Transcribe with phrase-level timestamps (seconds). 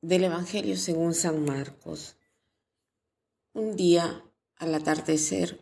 [0.00, 2.14] Del Evangelio según San Marcos.
[3.52, 4.22] Un día,
[4.54, 5.60] al atardecer,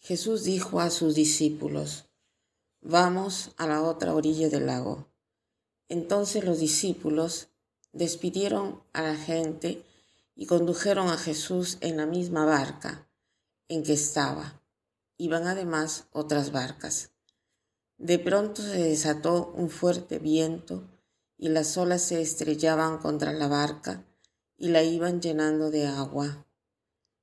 [0.00, 2.06] Jesús dijo a sus discípulos,
[2.80, 5.06] Vamos a la otra orilla del lago.
[5.88, 7.50] Entonces los discípulos
[7.92, 9.84] despidieron a la gente
[10.34, 13.08] y condujeron a Jesús en la misma barca
[13.68, 14.60] en que estaba.
[15.18, 17.12] Iban además otras barcas.
[17.96, 20.82] De pronto se desató un fuerte viento
[21.38, 24.04] y las olas se estrellaban contra la barca
[24.56, 26.44] y la iban llenando de agua.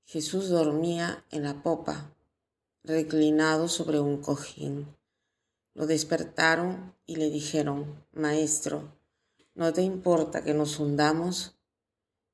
[0.05, 2.15] Jesús dormía en la popa,
[2.83, 4.87] reclinado sobre un cojín.
[5.73, 8.93] Lo despertaron y le dijeron, Maestro,
[9.53, 11.57] ¿no te importa que nos hundamos?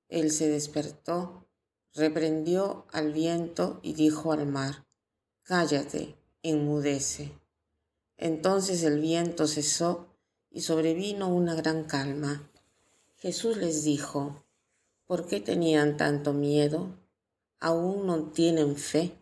[0.08, 1.48] Él se despertó,
[1.96, 4.86] reprendió al viento y dijo al mar,
[5.42, 7.32] Cállate, enmudece.
[8.18, 10.11] Entonces el viento cesó
[10.52, 12.50] y sobrevino una gran calma.
[13.18, 14.44] Jesús les dijo,
[15.08, 16.90] ¿por qué tenían tanto miedo?
[17.60, 19.14] ¿Aún no tienen fe?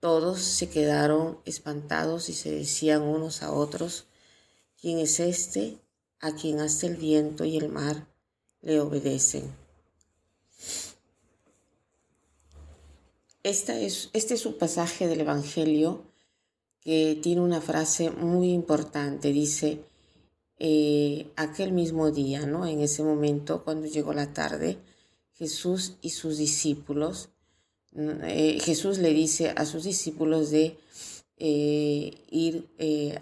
[0.00, 4.06] Todos se quedaron espantados y se decían unos a otros,
[4.80, 5.78] ¿quién es este
[6.20, 8.06] a quien hasta el viento y el mar
[8.60, 9.54] le obedecen?
[13.42, 13.68] Es,
[14.14, 16.02] este es un pasaje del Evangelio
[16.80, 19.32] que tiene una frase muy importante.
[19.32, 19.84] Dice,
[20.66, 22.66] eh, aquel mismo día, ¿no?
[22.66, 24.78] En ese momento, cuando llegó la tarde,
[25.34, 27.28] Jesús y sus discípulos,
[27.94, 30.78] eh, Jesús le dice a sus discípulos de
[31.36, 32.70] eh, ir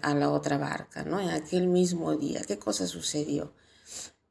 [0.01, 1.19] a la otra barca, ¿no?
[1.19, 3.51] En aquel mismo día, ¿qué cosa sucedió?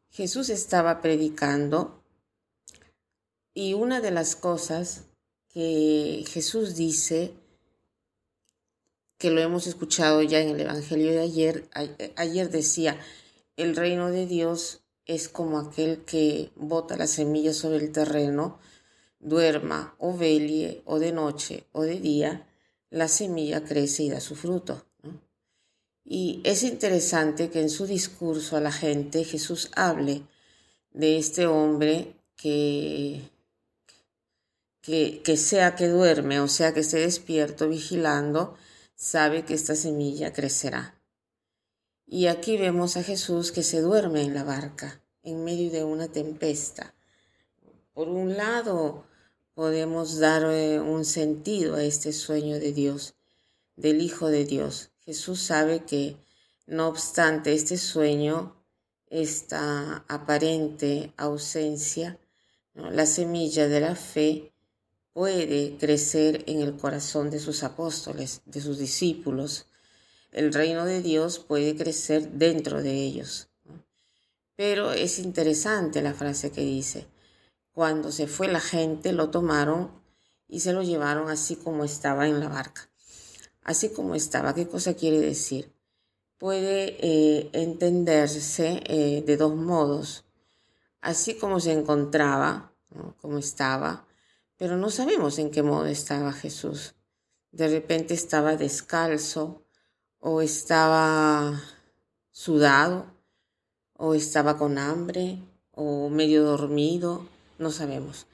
[0.08, 2.02] Jesús estaba predicando
[3.52, 5.02] y una de las cosas
[5.48, 7.34] que Jesús dice
[9.22, 11.69] que lo hemos escuchado ya en el Evangelio de ayer,
[12.16, 12.99] ayer decía,
[13.56, 18.59] el reino de Dios es como aquel que bota la semilla sobre el terreno,
[19.21, 22.49] duerma o velie o de noche o de día,
[22.91, 24.84] la semilla crece y da su fruto.
[26.05, 30.22] Y es interesante que en su discurso a la gente Jesús hable
[30.91, 33.21] de este hombre que,
[34.81, 38.56] que, que sea que duerme o sea que esté despierto vigilando,
[39.02, 40.96] sabe que esta semilla crecerá.
[42.06, 46.06] Y aquí vemos a Jesús que se duerme en la barca, en medio de una
[46.06, 46.94] tempesta.
[47.94, 49.04] Por un lado,
[49.54, 53.16] podemos dar eh, un sentido a este sueño de Dios,
[53.74, 54.92] del Hijo de Dios.
[55.00, 56.16] Jesús sabe que,
[56.66, 58.54] no obstante este sueño,
[59.08, 62.20] esta aparente ausencia,
[62.74, 64.51] la semilla de la fe
[65.12, 69.67] puede crecer en el corazón de sus apóstoles, de sus discípulos.
[70.31, 73.49] El reino de Dios puede crecer dentro de ellos.
[74.56, 77.06] Pero es interesante la frase que dice,
[77.73, 79.91] cuando se fue la gente lo tomaron
[80.49, 82.91] y se lo llevaron así como estaba en la barca.
[83.62, 85.73] Así como estaba, ¿qué cosa quiere decir?
[86.39, 90.25] Puede eh, entenderse eh, de dos modos.
[91.00, 92.75] Así como se encontraba,
[93.21, 94.06] como estaba,
[94.62, 96.95] pero no sabemos en qué modo estaba Jesús.
[97.50, 99.67] De repente estaba descalzo
[100.21, 101.61] o estaba
[102.31, 103.06] sudado
[103.95, 105.43] o estaba con hambre
[105.73, 107.27] o medio dormido,
[107.59, 108.28] no sabemos.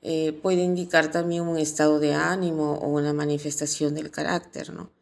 [0.00, 4.92] Eh, puede indicar también un estado de ánimo o una manifestación del carácter, ¿no?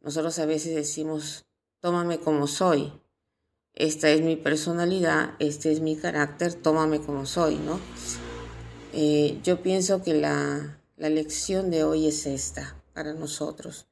[0.00, 1.46] Nosotros a veces decimos,
[1.78, 2.92] tómame como soy,
[3.74, 7.78] esta es mi personalidad, este es mi carácter, tómame como soy, ¿no?
[8.96, 13.88] Eh, yo pienso que la, lección de hoy es esta para nosotros.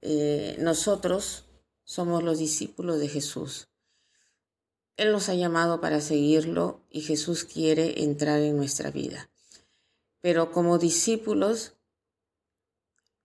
[0.00, 1.44] Eh, nosotros
[1.84, 3.68] somos los discípulos de Jesús.
[4.96, 9.30] Él nos ha llamado para seguirlo y Jesús quiere entrar en nuestra vida.
[10.20, 11.76] Pero como discípulos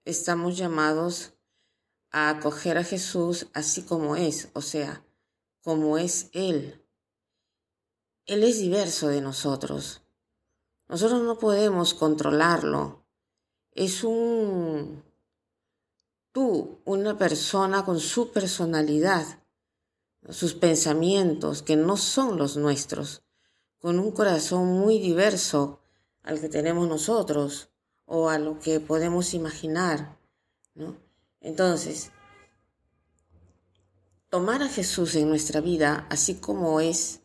[0.05, 1.33] estamos llamados
[2.11, 5.03] a acoger a Jesús así como es, o sea,
[5.61, 6.85] como es Él.
[8.27, 10.03] Él es diverso de nosotros.
[10.91, 13.05] Nosotros no podemos controlarlo.
[13.71, 15.01] Es un
[16.33, 19.25] tú, una persona con su personalidad,
[20.27, 23.23] sus pensamientos que no son los nuestros,
[23.79, 25.79] con un corazón muy diverso
[26.23, 27.69] al que tenemos nosotros
[28.03, 30.19] o a lo que podemos imaginar.
[30.75, 30.97] ¿no?
[31.39, 32.11] Entonces,
[34.27, 37.21] tomar a Jesús en nuestra vida así como es,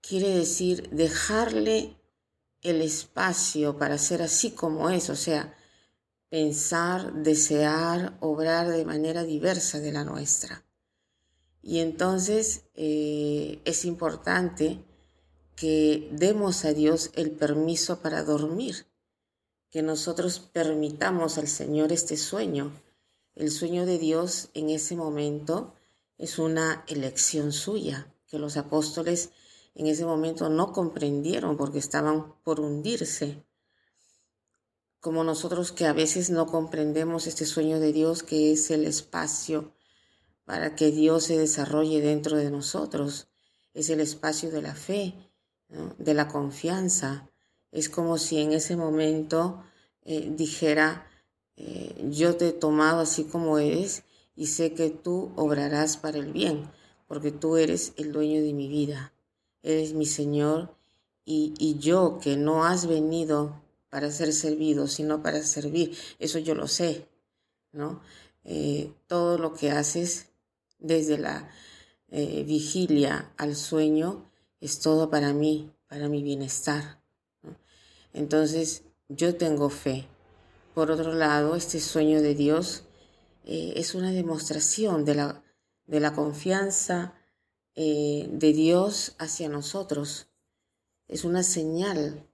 [0.00, 1.97] quiere decir dejarle
[2.62, 5.54] el espacio para ser así como es, o sea,
[6.28, 10.64] pensar, desear, obrar de manera diversa de la nuestra.
[11.62, 14.84] Y entonces eh, es importante
[15.56, 18.86] que demos a Dios el permiso para dormir,
[19.70, 22.72] que nosotros permitamos al Señor este sueño.
[23.34, 25.74] El sueño de Dios en ese momento
[26.16, 29.30] es una elección suya, que los apóstoles
[29.74, 33.44] en ese momento no comprendieron porque estaban por hundirse.
[35.00, 39.72] Como nosotros que a veces no comprendemos este sueño de Dios que es el espacio
[40.44, 43.28] para que Dios se desarrolle dentro de nosotros.
[43.74, 45.14] Es el espacio de la fe,
[45.98, 47.30] de la confianza.
[47.70, 49.62] Es como si en ese momento
[50.02, 51.06] eh, dijera,
[51.56, 54.04] eh, yo te he tomado así como eres
[54.34, 56.70] y sé que tú obrarás para el bien,
[57.08, 59.12] porque tú eres el dueño de mi vida,
[59.62, 60.74] eres mi Señor
[61.24, 66.54] y, y yo que no has venido para ser servido, sino para servir, eso yo
[66.54, 67.06] lo sé,
[67.72, 68.00] ¿no?
[68.44, 70.28] Eh, todo lo que haces
[70.78, 71.50] desde la
[72.10, 74.24] vigilia al sueño
[74.60, 76.98] es todo para mí, para mi bienestar.
[78.12, 80.06] Entonces, yo tengo fe.
[80.74, 82.84] Por otro lado, este sueño de Dios
[83.44, 85.42] eh, es una demostración de la,
[85.86, 87.14] de la confianza
[87.80, 90.26] eh, de Dios hacia nosotros.
[91.06, 92.26] Es una señal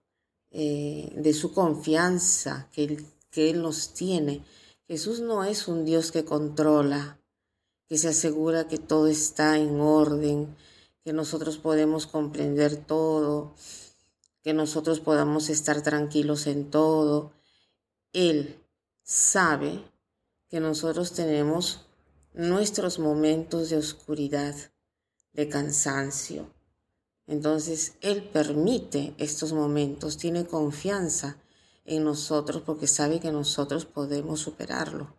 [0.50, 3.04] eh, de su confianza que
[3.34, 4.44] que Él nos tiene.
[4.86, 7.18] Jesús no es un Dios que controla,
[7.88, 10.56] que se asegura que todo está en orden,
[11.02, 13.54] que nosotros podemos comprender todo,
[14.42, 17.32] que nosotros podamos estar tranquilos en todo.
[18.12, 18.62] Él
[19.02, 19.82] sabe
[20.48, 21.80] que nosotros tenemos
[22.34, 24.54] nuestros momentos de oscuridad,
[25.34, 26.50] de cansancio.
[27.26, 31.38] Entonces, Él permite estos momentos, tiene confianza
[31.84, 35.14] en nosotros porque sabe que nosotros podemos superarlo.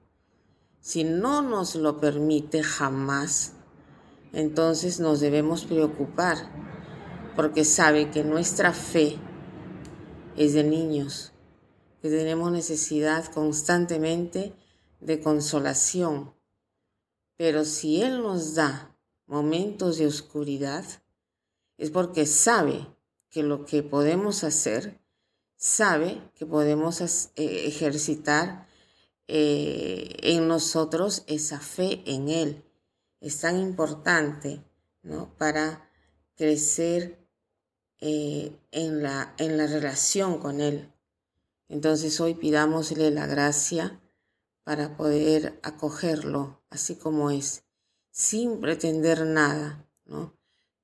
[0.82, 3.54] Si no nos lo permite jamás,
[4.34, 6.38] entonces nos debemos preocupar
[7.36, 9.18] porque sabe que nuestra fe
[10.38, 11.34] es de niños,
[12.02, 14.54] que tenemos necesidad constantemente
[15.00, 16.34] de consolación.
[17.38, 18.95] Pero si Él nos da
[19.26, 20.86] momentos de oscuridad,
[21.78, 22.88] es porque sabe
[23.30, 25.00] que lo que podemos hacer,
[25.58, 28.68] sabe que podemos eh, ejercitar
[29.28, 32.66] eh, en nosotros esa fe en Él
[33.26, 34.64] es tan importante
[35.02, 35.36] ¿no?
[35.38, 35.90] para
[36.36, 37.28] crecer
[38.00, 40.94] eh, en, la, en la relación con Él.
[41.68, 44.00] Entonces hoy pidámosle la gracia
[44.64, 47.64] para poder acogerlo así como es,
[48.16, 50.34] sin pretender nada, ¿no?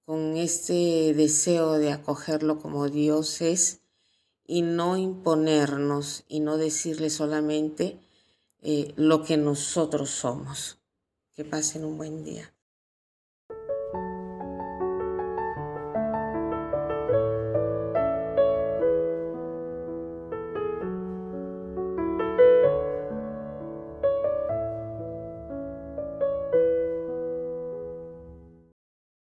[0.03, 3.79] con este deseo de acogerlo como Dios es
[4.45, 7.97] y no imponernos y no decirle solamente
[8.61, 10.79] eh, lo que nosotros somos.
[11.33, 12.53] Que pasen un buen día.